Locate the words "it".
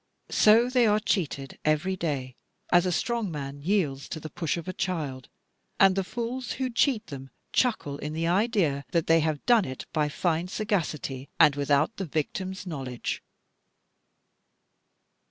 9.65-9.85